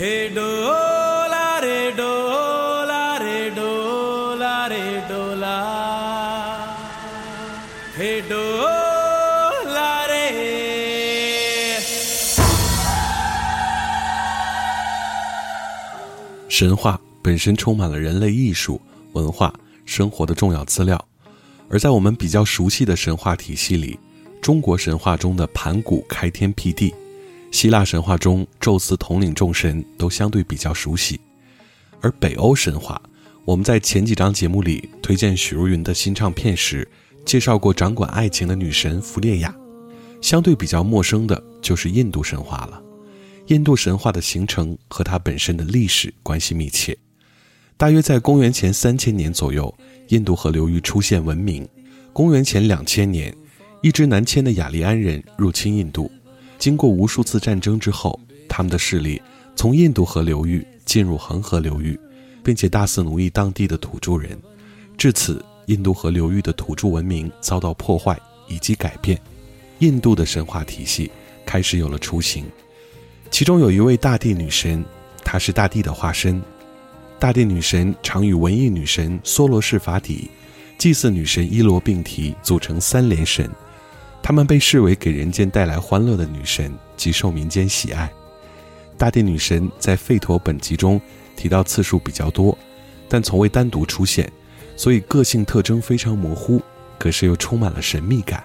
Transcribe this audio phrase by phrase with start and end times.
[0.00, 5.58] Hey dola re dola re dola re dola
[7.96, 11.80] Hey dola re
[16.48, 18.80] 神话本身充满了人类艺术、
[19.14, 19.52] 文化、
[19.84, 21.04] 生活的重要资料，
[21.68, 23.98] 而在我们比较熟悉的神话体系里，
[24.40, 26.94] 中国神话中的盘古开天辟地，
[27.50, 31.18] 希腊神话中宙斯统领众神都相对比较熟悉，
[32.00, 33.00] 而北欧神话，
[33.44, 36.86] 我们在前几章节目里推荐许茹芸的新唱片时，
[37.24, 39.54] 介绍过掌管爱情的女神弗列亚，
[40.20, 42.82] 相对比较陌生的就是印度神话了。
[43.46, 46.96] 印度神话的形成和它本身的历史关系密切。
[47.78, 49.74] 大约在公元前三千年左右，
[50.08, 51.66] 印度河流域出现文明。
[52.12, 53.34] 公元前两千年，
[53.82, 56.10] 一支南迁的雅利安人入侵印度，
[56.58, 59.20] 经过无数次战争之后，他们的势力
[59.54, 61.98] 从印度河流域进入恒河流域，
[62.42, 64.36] 并且大肆奴役当地的土著人。
[64.96, 68.18] 至此，印度河流域的土著文明遭到破坏
[68.48, 69.20] 以及改变，
[69.78, 71.10] 印度的神话体系
[71.46, 72.44] 开始有了雏形。
[73.30, 74.84] 其中有一位大地女神，
[75.24, 76.42] 她是大地的化身。
[77.20, 80.30] 大地女神常与文艺女神梭罗氏法底、
[80.78, 83.48] 祭祀女神伊罗并提，组成三连神。
[84.28, 88.12] 她们被视为给人间带来欢乐的女神，极受民间喜爱。
[88.98, 91.00] 大地女神在《吠陀本集》中
[91.34, 92.56] 提到次数比较多，
[93.08, 94.30] 但从未单独出现，
[94.76, 96.60] 所以个性特征非常模糊，
[96.98, 98.44] 可是又充满了神秘感。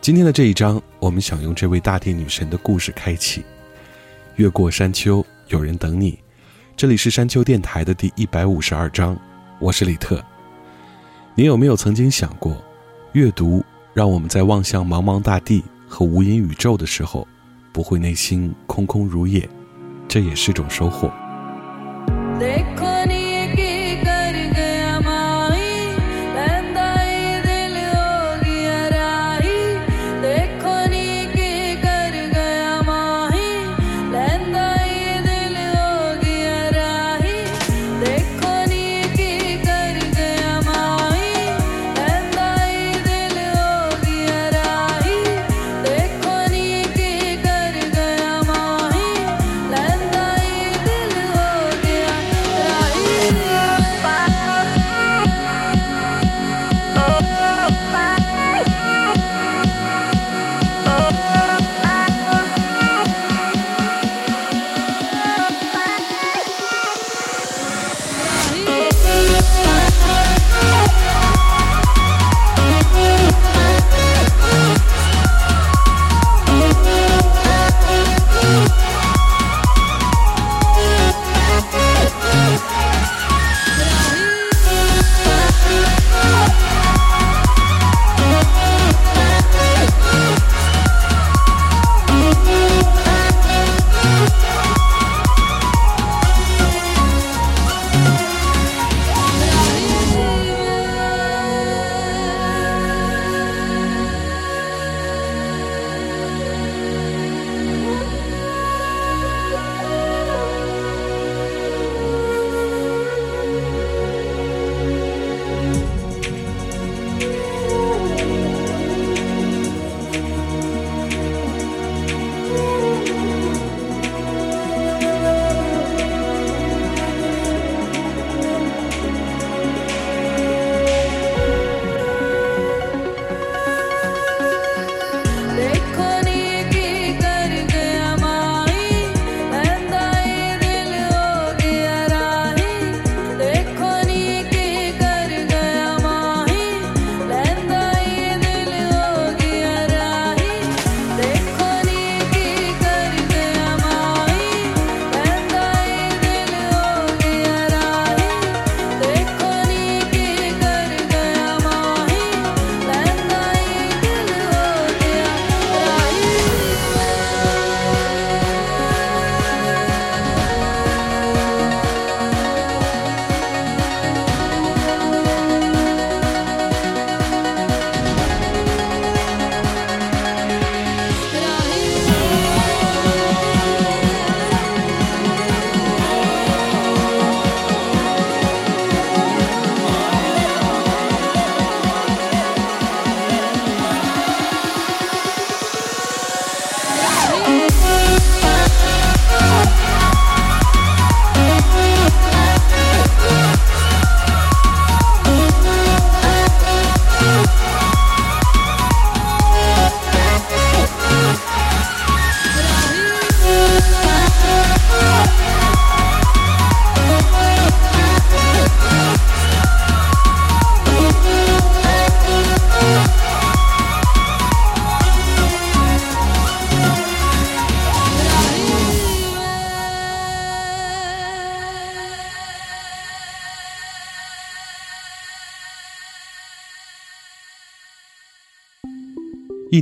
[0.00, 3.44] 今天的这一章，我们想用这位大地女神的故事开启。
[4.36, 6.16] 越过山丘，有人等你。
[6.76, 9.18] 这里是山丘电台的第一百五十二章，
[9.58, 10.24] 我是李特。
[11.34, 12.56] 你有没有曾经想过，
[13.10, 13.60] 阅读
[13.94, 17.26] 让我们在望向茫茫大地和无垠宇宙的时候，
[17.72, 19.48] 不会内心空空如也，
[20.08, 21.08] 这也是种收获。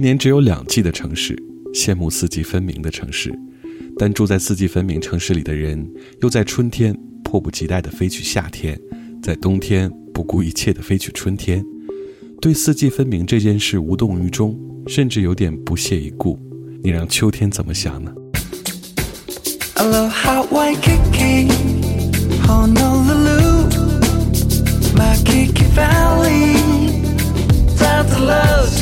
[0.02, 1.40] 年只有两季的城市，
[1.72, 3.32] 羡慕四季分明的城市，
[3.96, 5.88] 但住在四季分明城市里的人，
[6.20, 8.76] 又在春天迫不及待地飞去夏天，
[9.22, 11.64] 在冬天不顾一切地飞去春天，
[12.40, 14.58] 对四季分明这件事无动于衷，
[14.88, 16.36] 甚至有点不屑一顾。
[16.82, 18.12] 你让秋天怎么想呢
[19.76, 21.48] ？Aloha Waikiki,
[22.44, 23.68] Honolulu,
[24.96, 26.56] Makiki Valley,
[27.78, 28.81] Tantalus,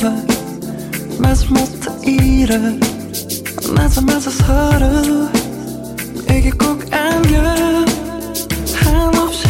[0.00, 0.14] 겨워
[1.18, 2.56] 마지 못해 일어
[3.74, 5.28] 나자마자 서로.
[6.26, 7.84] 에게 꼭 안겨
[8.74, 9.46] 한없이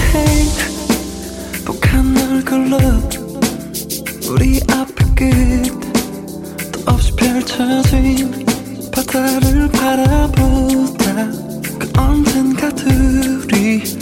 [1.63, 2.79] 행복한 얼굴로
[4.29, 8.45] 우리 앞에 끝도 없이 펼쳐진
[8.91, 11.31] 바다를 바라보다
[11.79, 14.00] 그 언젠가 둘이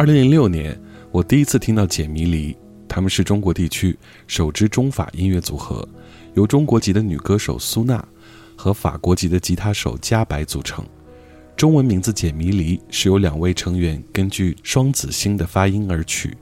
[0.00, 0.80] 二零零六年，
[1.12, 2.56] 我第一次听到简迷离，
[2.88, 3.94] 他们是中国地区
[4.26, 5.86] 首支中法音乐组合，
[6.32, 8.02] 由中国籍的女歌手苏娜
[8.56, 10.82] 和法国籍的吉他手加白组成。
[11.54, 16.34] 中文名字简迷离是由两位成员根据双子星的发音而取。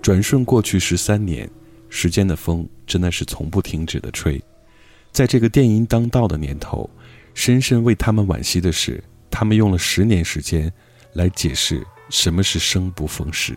[0.00, 1.46] 转瞬过去十三年，
[1.90, 4.42] 时间的风真的是从不停止的吹。
[5.12, 6.88] 在这个电音当道的年头，
[7.34, 10.72] 深深为他们惋惜的是，他们用了十年时间
[11.12, 13.56] 来解释什么是生不逢时。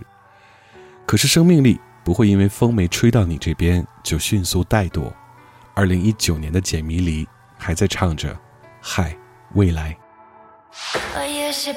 [1.06, 5.12] 可是生命力不会因为风没吹到你这边就迅速怠惰。
[5.74, 8.40] 二零一九年的简迷离还在唱着
[8.80, 9.18] ：“嗨，
[9.56, 9.98] 未来。”
[11.16, 11.74] 我也是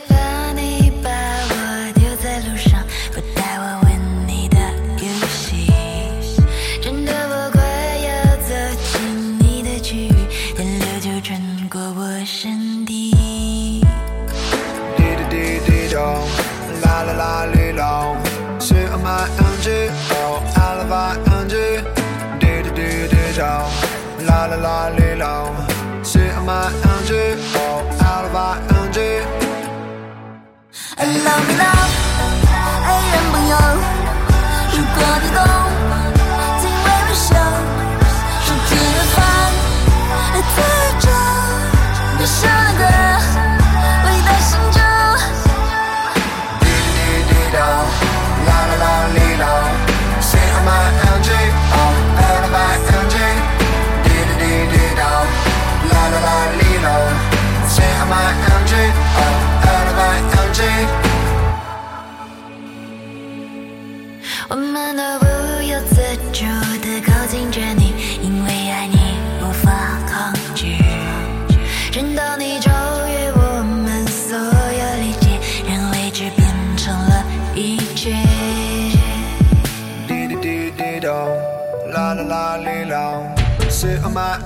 [24.67, 25.15] là les
[26.47, 26.63] ma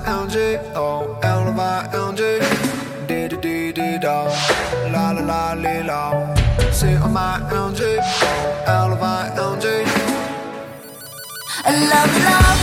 [0.00, 2.40] my energy, oh, out of my energy.
[3.06, 4.16] Dee dee dee dee do,
[4.90, 6.34] la la la li lo.
[6.72, 9.84] Sit on my energy, oh, out of my energy.
[11.62, 12.60] I love you love，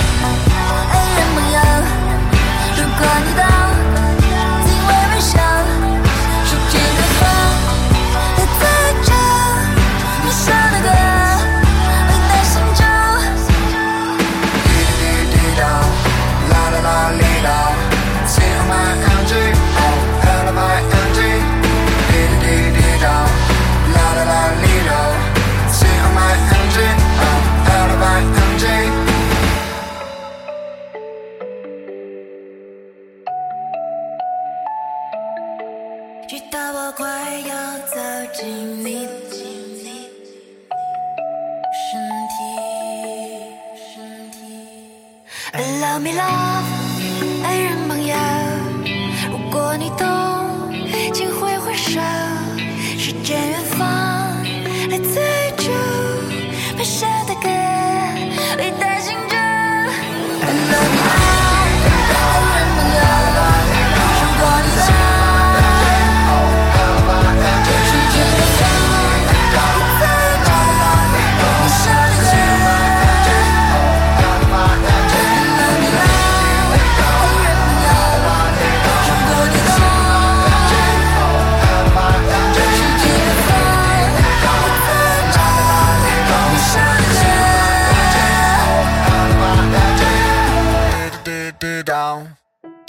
[0.92, 1.58] 爱人朋友，
[2.78, 3.42] 如果你懂，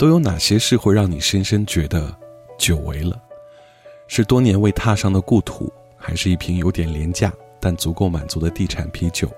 [0.00, 2.10] 都有哪些事会让你深深觉得
[2.58, 3.20] 久违了？
[4.08, 7.30] 是多年未踏上的故土，还是一瓶有点廉价
[7.60, 9.30] 但足够满足的地产啤酒，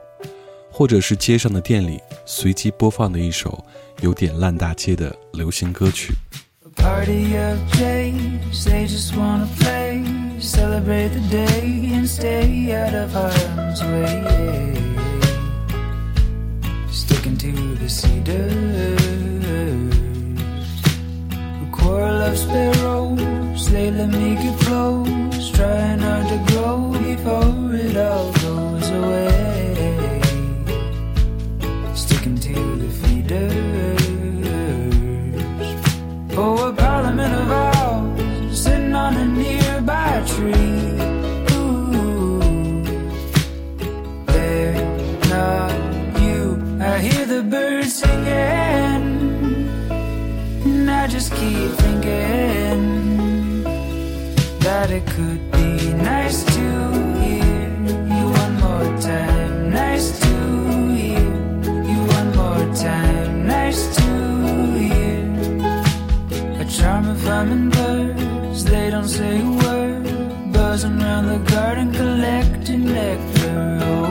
[0.70, 3.58] 或者是街上的店里随机播放的一首
[4.02, 6.14] 有点烂大街的流行歌曲
[16.92, 17.48] ？？Sticking to
[17.80, 19.01] the cedar.
[21.92, 26.76] Quarrel of sparrows, they let me get close, trying hard to grow
[27.08, 30.20] before it all goes away.
[31.94, 34.00] Sticking to the feeders.
[36.40, 40.80] Oh, a parliament of ours sitting on a nearby tree.
[41.56, 42.40] Ooh,
[44.32, 44.76] there,
[45.34, 45.72] not
[46.24, 46.40] you.
[46.80, 48.91] I hear the birds singing,
[51.02, 53.64] I just keep thinking
[54.60, 56.66] that it could be nice to
[57.22, 57.70] hear
[58.14, 59.70] you one more time.
[59.70, 60.34] Nice to
[60.94, 61.26] hear
[61.90, 63.48] you one more time.
[63.48, 64.10] Nice to
[64.78, 65.24] hear.
[66.60, 70.52] A charm of hummingbirds, they don't say a word.
[70.52, 74.01] Buzzing around the garden, collecting nectar.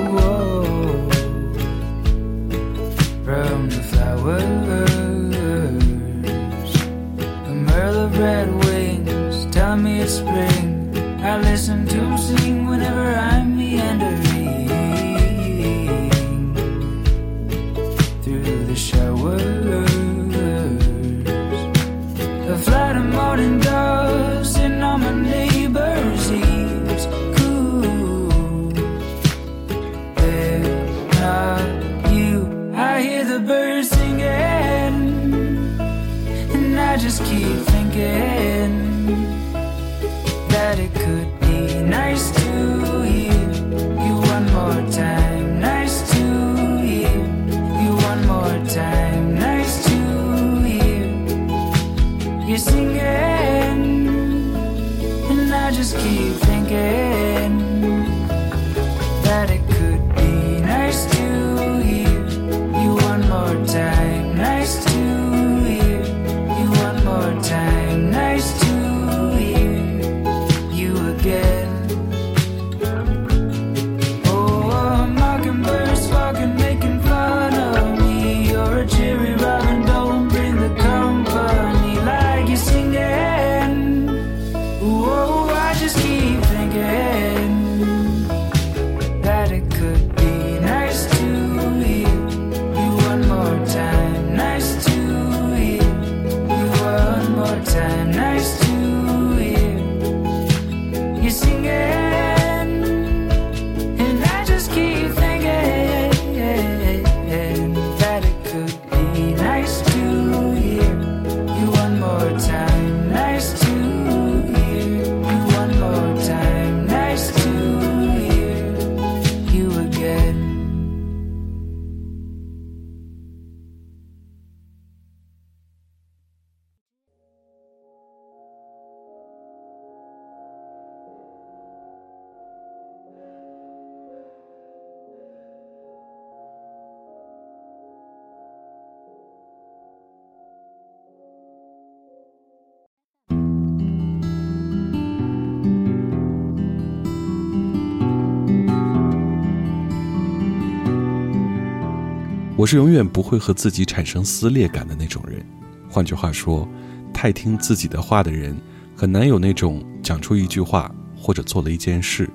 [152.62, 155.44] 我是永远不会和自己产生撕裂感的那种人。
[155.90, 156.70] 换句话说，
[157.12, 158.56] 太听自己的话的人，
[158.96, 162.30] 很难有那种讲出一句话或者做了一件事，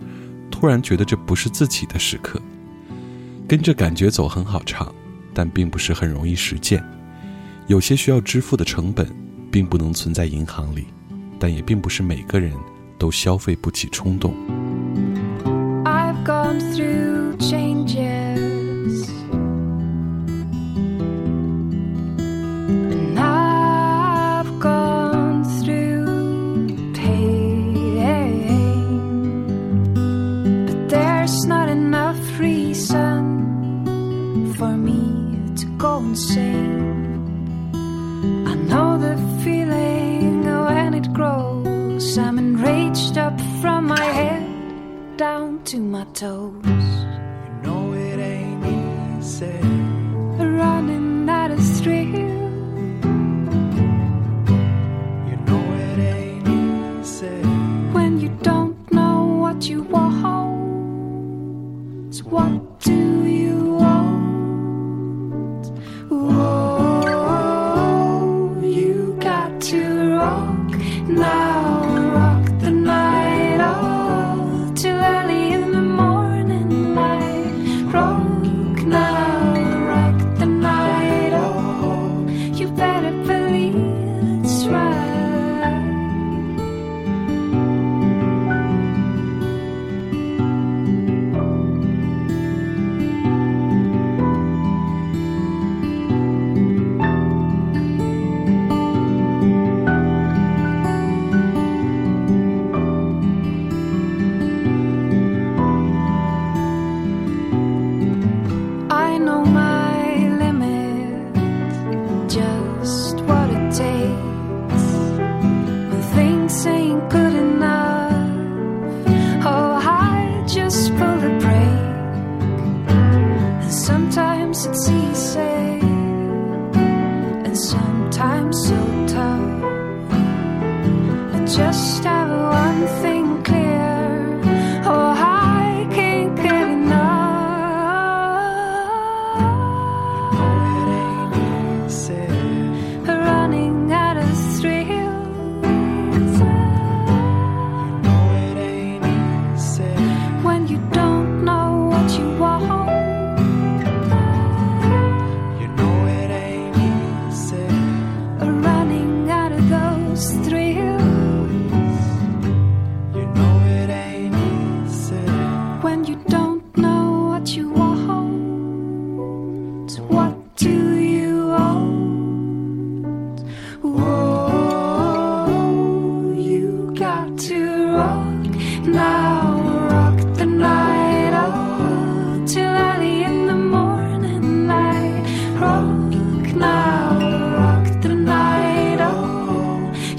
[0.50, 2.42] 突然觉得这不是自己的时刻。
[3.46, 4.92] 跟着感觉走很好唱，
[5.32, 6.82] 但并不是很容易实践。
[7.68, 9.06] 有些需要支付的成本，
[9.48, 10.86] 并不能存在银行里，
[11.38, 12.52] 但也并不是每个人
[12.98, 14.34] 都消费不起冲动。
[15.84, 19.08] I've gone through changes.
[36.16, 37.74] Insane.
[38.46, 42.16] I know the feeling when it grows.
[42.16, 47.05] I'm enraged up from my head down to my toes.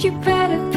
[0.07, 0.76] You better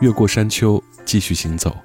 [0.00, 1.76] 越过山丘，继续行走。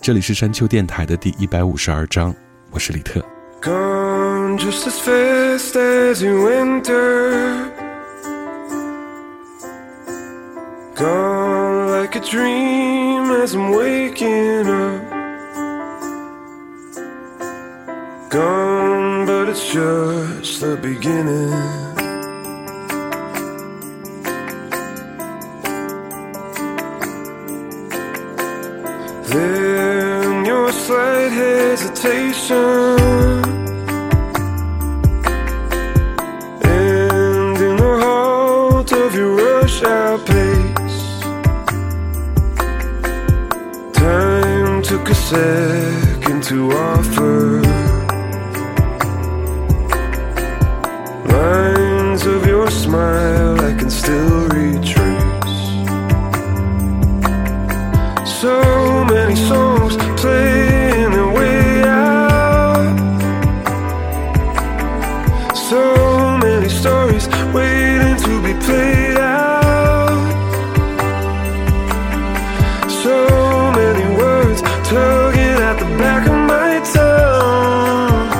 [0.00, 2.34] 这里是山丘电台的第一百五十二章，
[2.70, 3.24] 我是李特。
[3.62, 7.70] Gone just as fast as you enter.
[10.94, 15.02] Gone like a dream as I'm waking up.
[18.30, 21.79] Gone, but it's just the beginning.
[29.31, 32.99] Then your slight hesitation.
[36.63, 41.21] And in the halt of your rush hour pace,
[43.93, 47.61] time took a second to offer.
[51.37, 55.61] Lines of your smile I can still retrace.
[58.41, 58.70] So
[59.31, 62.97] many songs playing their way out.
[65.69, 70.31] So many stories waiting to be played out.
[73.03, 73.15] So
[73.79, 78.31] many words tugging at the back of my tongue.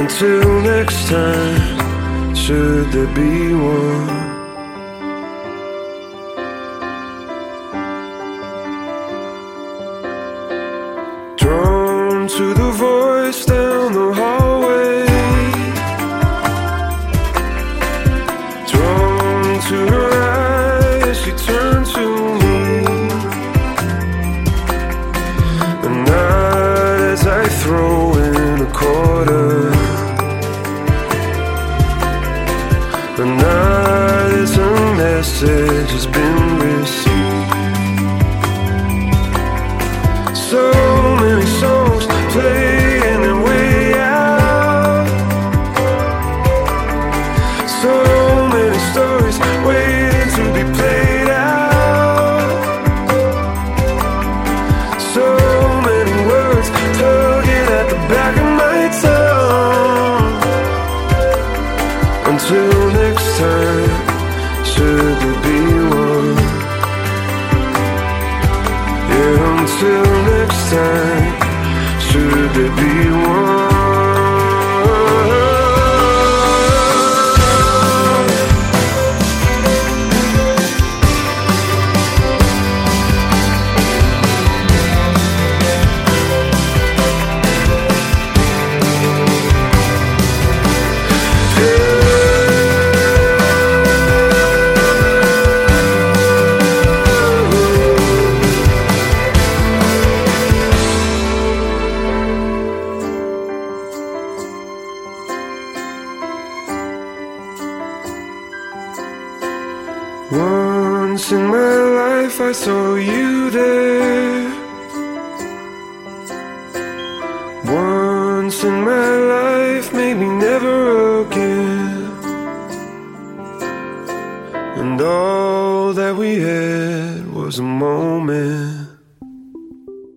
[0.00, 4.41] Until next time, should there be one?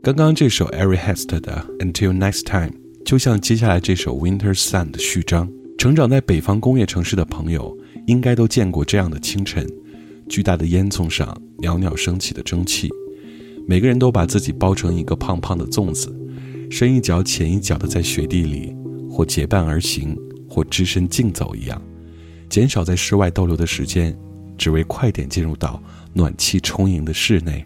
[0.05, 5.51] 刚刚这首 Ari Hest 的 Until Next Time，就像接下来这首 Winter Sun 的序章。
[5.79, 9.67] 成长在北方工业城市的朋友，应该都见过这样的清晨：
[10.29, 12.87] 巨大的烟囱上袅袅升起的蒸汽，
[13.67, 16.15] 每个人都把自己包成一个胖胖的粽子，
[16.69, 18.75] 深一脚浅一脚的在雪地里，
[19.09, 20.15] 或结伴而行，
[20.47, 21.81] 或只身竞走一样，
[22.47, 24.15] 减少在室外逗留的时间，
[24.55, 25.81] 只为快点进入到
[26.13, 27.65] 暖气充盈的室内。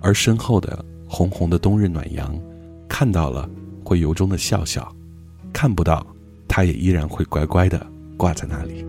[0.00, 0.82] 而身后的。
[1.12, 2.32] 红红的冬日暖阳，
[2.88, 3.50] 看到了
[3.84, 4.90] 会由衷的笑笑，
[5.52, 6.06] 看不到，
[6.46, 7.84] 它也依然会乖乖的
[8.16, 8.86] 挂在那里。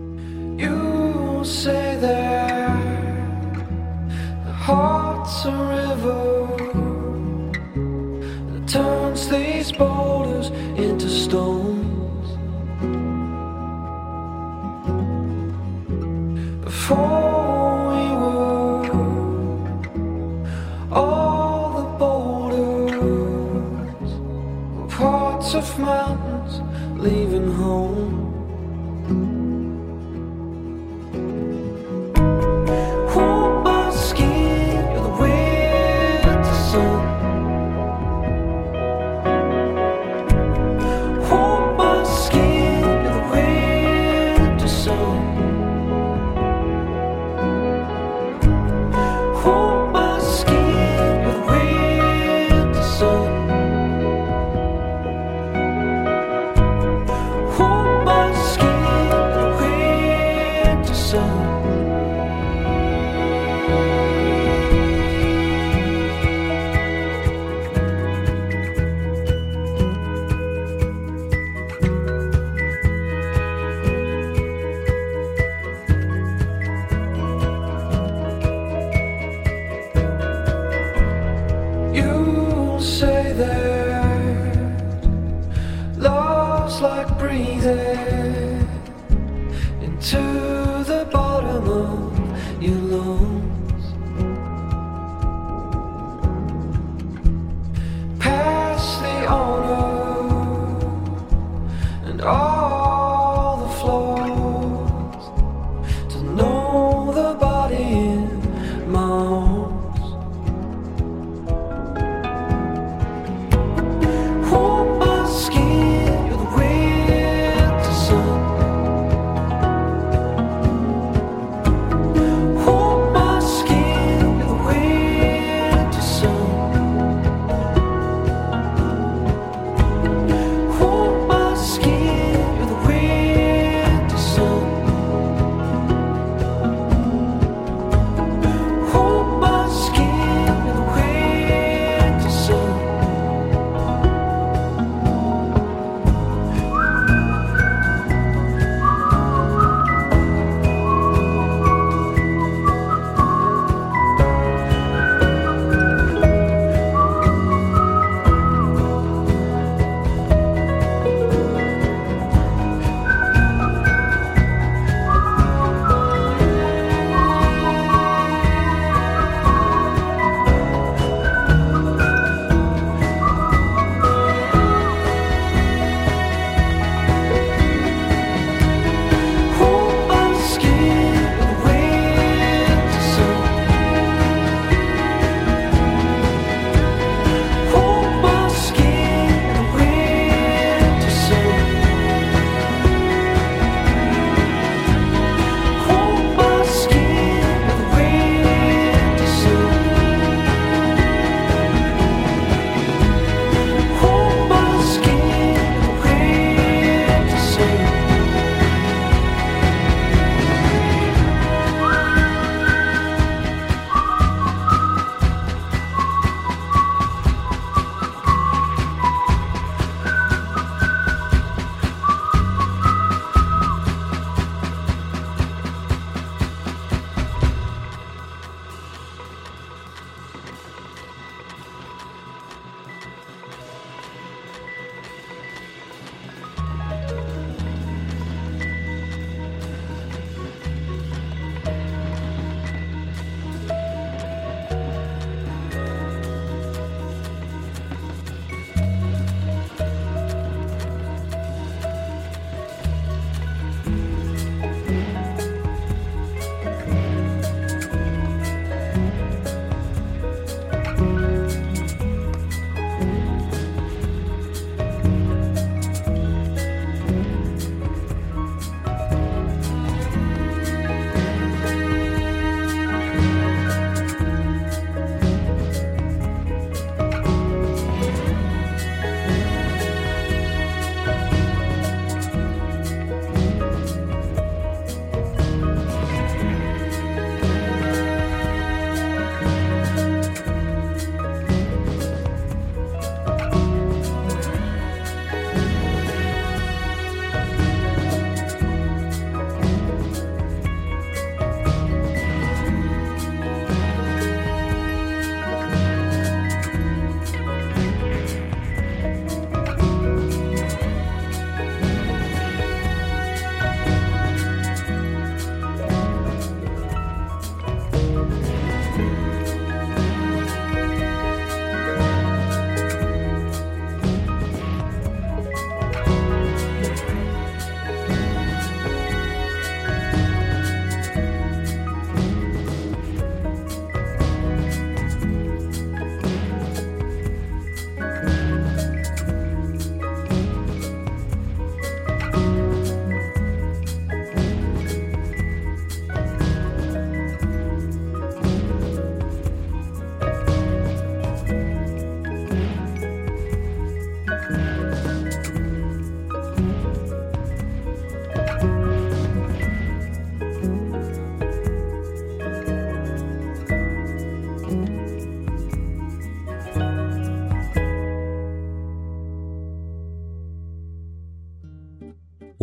[16.94, 17.31] of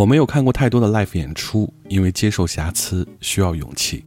[0.10, 4.04] 没有看过太多的 live 演出，因为接受瑕疵需要勇气。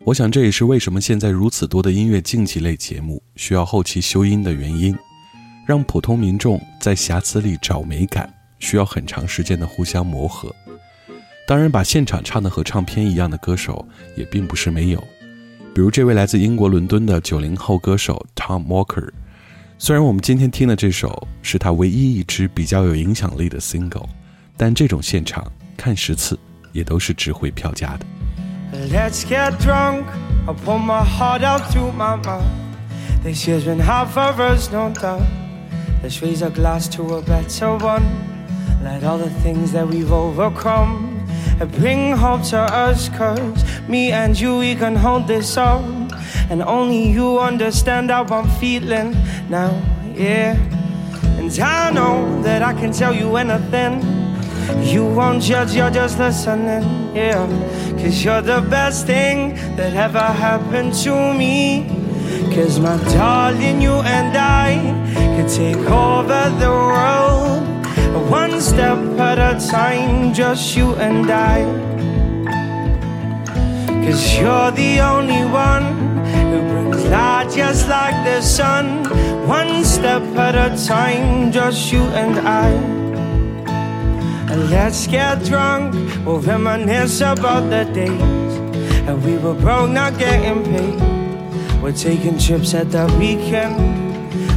[0.00, 4.92] 我想这也是为什么现在如此多的音乐竞技类节目需要后期修音的原因。
[5.64, 8.28] 让普通民众在瑕疵里找美感，
[8.58, 10.52] 需要很长时间的互相磨合。
[11.46, 13.86] 当然，把现场唱的和唱片一样的歌手
[14.16, 14.98] 也并不是没有，
[15.72, 19.08] 比如这位来自英国伦敦的九零后歌手 Tom Walker。
[19.78, 24.08] 虽然我们今天听的这首是他唯一一支比较有影响力的 single，
[24.57, 26.37] 但这种现场看十次
[26.71, 28.05] 也都是值回票价的。
[28.91, 30.05] Let's get drunk.
[30.47, 32.43] I'll pour my heart out through my mouth.
[33.23, 35.21] This year's been hard for us, no doubt.
[36.01, 38.03] Let's raise a glass to a better one.
[38.83, 41.25] Let all the things that we've overcome
[41.61, 43.07] and bring hope to us.
[43.09, 46.11] Cause me and you, we can hold this on.
[46.49, 49.15] And only you understand how I'm feeling
[49.49, 49.71] now,
[50.13, 50.57] yeah.
[51.37, 54.01] And I know that I can tell you anything.
[54.76, 57.46] You won't judge, you're just listening, yeah.
[57.98, 61.86] Cause you're the best thing that ever happened to me.
[62.54, 64.76] Cause my darling, you and I
[65.36, 67.64] could take over the world.
[68.30, 71.64] One step at a time, just you and I.
[74.04, 75.84] Cause you're the only one
[76.50, 79.04] who brings light just like the sun.
[79.48, 82.97] One step at a time, just you and I.
[84.50, 85.94] And let's get drunk,
[86.24, 88.56] we'll reminisce about the days.
[89.06, 91.82] And we were broke, not getting paid.
[91.82, 93.76] We're taking trips at the weekend.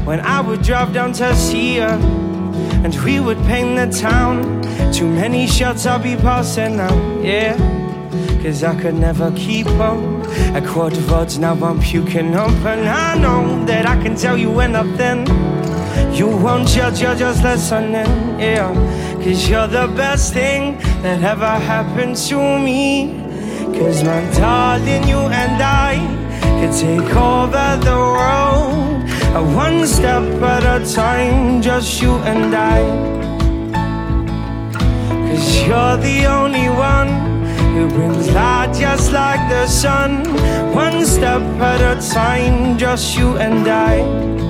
[0.05, 1.99] When I would drive down to see her,
[2.83, 4.61] and we would paint the town.
[4.91, 7.55] Too many shots I'll be passing out, yeah.
[8.41, 9.99] Cause I could never keep up.
[10.55, 12.51] At quarter roads, now I'm puking up.
[12.65, 15.27] And I know that I can tell you anything.
[16.11, 17.93] You won't judge, you're just listening,
[18.39, 18.73] yeah.
[19.23, 23.21] Cause you're the best thing that ever happened to me.
[23.77, 25.93] Cause my darling, you and I
[26.59, 29.07] could take over the world.
[29.37, 32.81] A one step at a time, just you and I.
[35.29, 37.11] Cause you're the only one
[37.75, 40.23] who brings light just like the sun.
[40.73, 44.40] One step at a time, just you and I.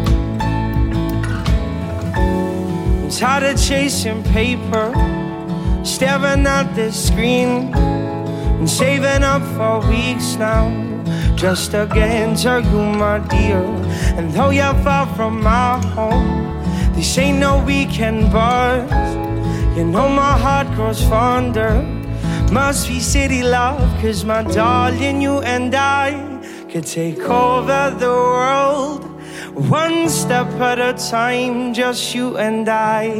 [3.11, 4.93] tired of chasing paper,
[5.83, 10.69] staring at the screen, and saving up for weeks now.
[11.35, 13.61] Just to get into you, my dear.
[14.17, 16.61] And though you're far from my home,
[16.93, 18.89] this ain't no weekend buzz.
[19.75, 21.81] You know my heart grows fonder.
[22.51, 26.11] Must be city love, cause my darling, you and I
[26.69, 29.10] could take over the world.
[29.53, 33.19] One step at a time, just you and I.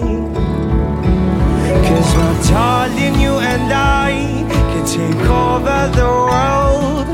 [1.86, 4.12] Cause my darling, you and I
[4.48, 7.08] can take over the world.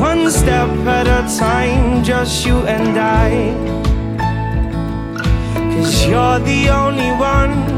[0.00, 3.52] One step at a time, just you and I.
[5.74, 7.68] Cause you're the only one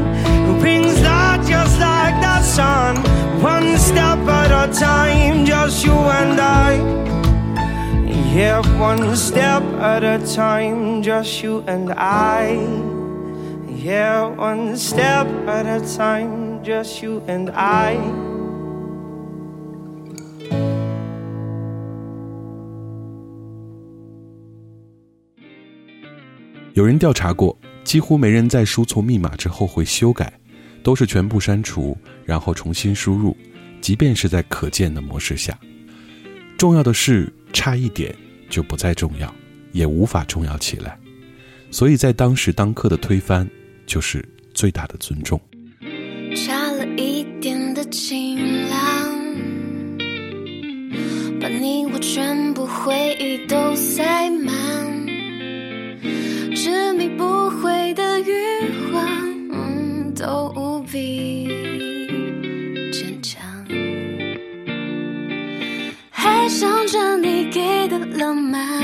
[0.45, 2.95] who brings light just like the sun.
[3.41, 7.16] One step at a time, just you and I.
[8.37, 12.55] Yeah, one step at a time, just you and I.
[13.67, 17.97] Yeah, one step at a time, just you and I.
[26.73, 30.31] 有人调查过，几乎没人在输错密码之后会修改，
[30.83, 33.35] 都是全部删除，然后重新输入，
[33.81, 35.57] 即便是在可见的模式下。
[36.55, 38.15] 重要的是，差一点
[38.49, 39.33] 就不再重要，
[39.71, 40.97] 也无法重要起来。
[41.69, 43.47] 所以在当时当刻的推翻，
[43.85, 44.23] 就是
[44.53, 45.39] 最大的尊重。
[46.35, 48.37] 差了一点的晴
[48.69, 48.77] 朗，
[51.39, 54.53] 把你我全部回忆都塞满，
[56.55, 58.31] 执迷不悔的欲
[58.93, 59.05] 望，
[59.51, 61.66] 嗯都无比
[66.47, 68.81] 想着你给的浪漫，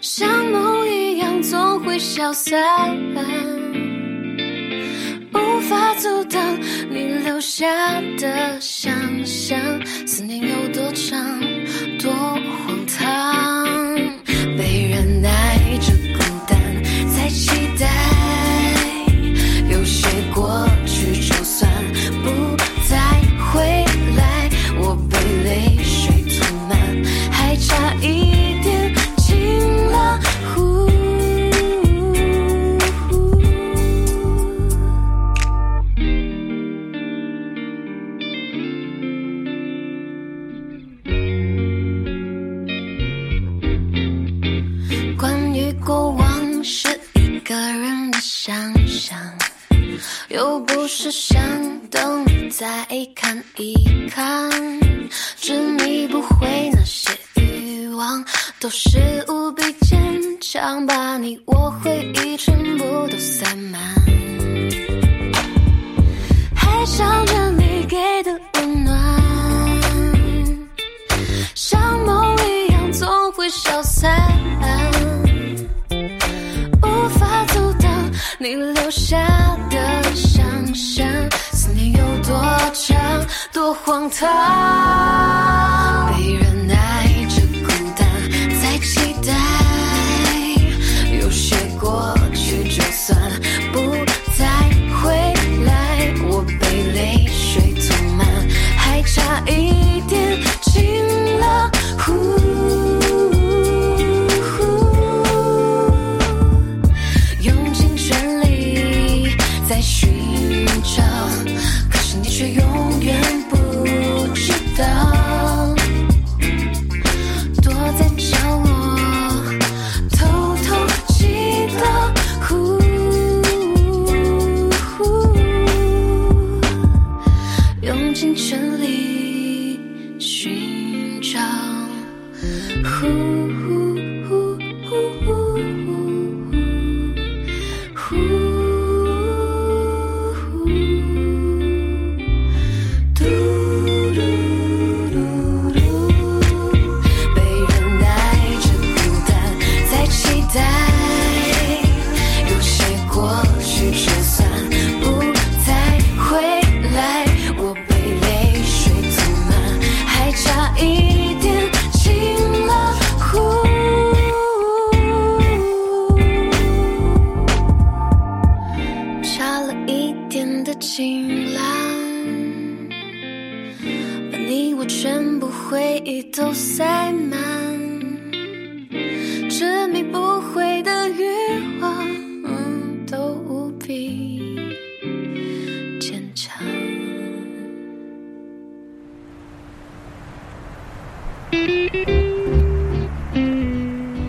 [0.00, 2.96] 像梦一样总会消散。
[5.32, 6.40] 无法阻挡
[6.88, 7.66] 你留下
[8.16, 8.94] 的想
[9.26, 9.58] 象，
[10.06, 11.40] 思念有多长，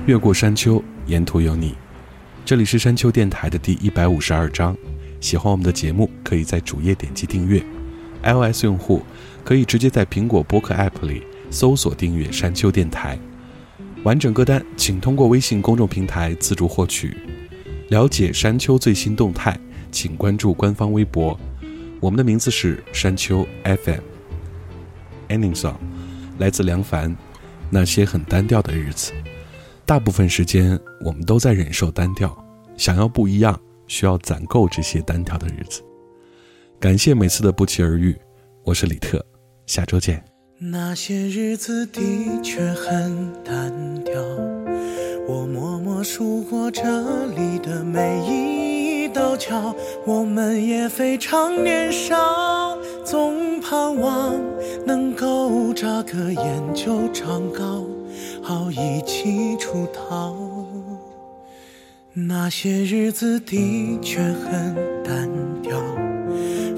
[0.06, 1.74] 越过山丘，沿途有你。
[2.45, 4.78] 这里是山丘电台的第一百五十二章。
[5.20, 7.60] 喜欢我们的节目，可以在主页点击订阅。
[8.22, 9.01] iOS 用户
[9.43, 13.18] 可以直接在苹果播客 App 里搜索订阅山丘电台。
[14.03, 17.18] 完整歌单请通过微信公众平台自助获取。
[17.89, 19.60] 了解山丘最新动态，
[19.91, 21.36] 请关注官方微博。
[21.99, 24.01] 我们的名字是山丘 FM。
[25.30, 25.78] Ending song
[26.38, 27.16] 来自梁凡。
[27.72, 29.12] 那些很单调的日子，
[29.86, 32.36] 大部分时间我们都在忍受单调，
[32.76, 35.84] 想要不一样，需要攒够这些单调的日子。
[36.80, 38.18] 感谢每次的不期而遇，
[38.64, 39.24] 我是李特，
[39.68, 40.24] 下周见。
[40.58, 42.02] 那些日子的
[42.42, 43.72] 确很单
[44.04, 44.20] 调，
[45.28, 46.82] 我默默数过这
[47.28, 54.34] 里的每一道桥，我们也非常年少，总盼望
[54.84, 57.86] 能够扎个眼就长高，
[58.48, 60.36] 好一起出逃。
[62.14, 65.28] 那些日子的确很单
[65.64, 65.82] 调。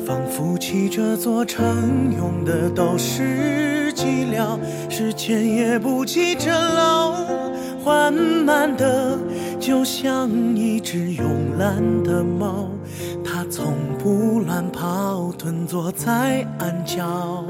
[0.05, 4.57] 仿佛起这座城用的都是寂寥，
[4.89, 7.11] 时间也不急着老，
[7.83, 9.19] 缓慢的，
[9.59, 11.25] 就像一只慵
[11.59, 12.69] 懒的猫，
[13.25, 17.43] 它从不乱跑，蹲坐在暗角，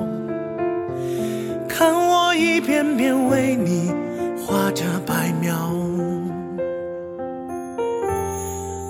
[1.67, 3.91] 看我一遍遍为你
[4.37, 5.71] 画着白描。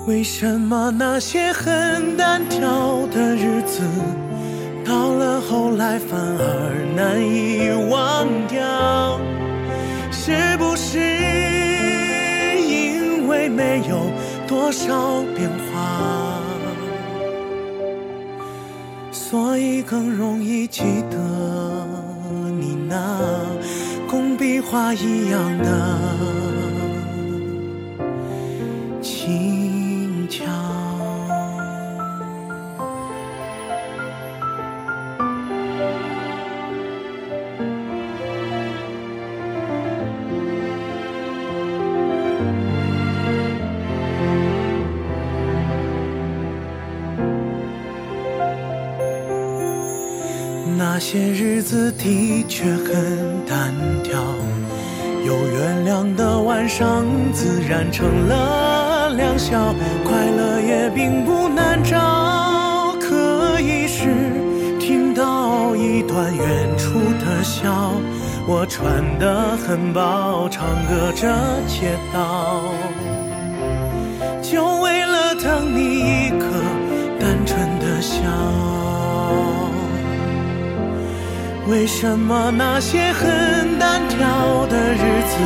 [0.06, 3.82] 为什么那些很单调的日子，
[4.84, 9.20] 到了后来反而难以忘掉？
[10.10, 10.98] 是不是
[12.66, 14.10] 因为没有
[14.46, 16.40] 多少变化，
[19.10, 21.18] 所以更容易记得
[22.98, 26.08] 你那工笔画一样的
[29.00, 30.44] 轻巧？
[50.76, 54.20] 那些日子的却很单调，
[55.24, 59.72] 有月亮的晚上自然成了两小，
[60.04, 62.96] 快乐也并不难找。
[63.00, 64.08] 可以是
[64.80, 66.46] 听到一段远
[66.76, 67.92] 处的笑，
[68.48, 71.28] 我穿得很薄，唱歌着
[71.68, 72.60] 街道，
[74.42, 76.46] 就为了等你一颗
[77.20, 78.77] 单纯的笑。
[81.68, 85.36] 为什么那些很单调的日子，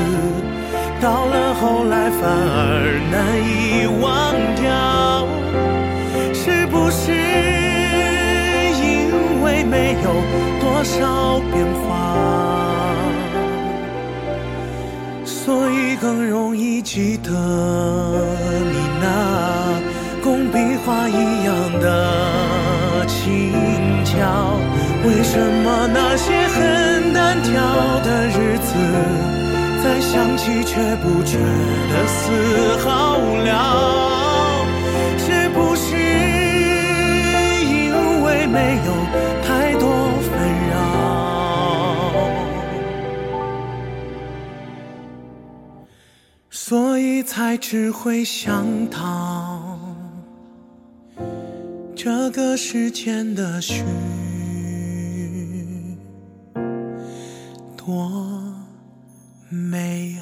[1.01, 5.27] 到了后来反而难以忘掉？
[6.33, 7.11] 是不是
[8.81, 10.09] 因为没有
[10.61, 11.91] 多少变化，
[15.25, 17.31] 所以更容易记得
[18.71, 19.81] 你那
[20.23, 23.53] 工笔画一样的轻
[24.05, 24.57] 巧？
[25.05, 27.51] 为什么那些很单调
[28.01, 28.73] 的日子，
[29.83, 33.51] 再想起却不觉得丝毫无聊？
[35.19, 35.97] 是不是
[37.65, 38.93] 因为没有
[39.45, 39.83] 太多
[40.29, 40.31] 纷
[40.71, 40.73] 扰，
[46.51, 49.79] 所以才只会想到
[51.97, 53.83] 这个世间的虚？
[59.73, 60.22] may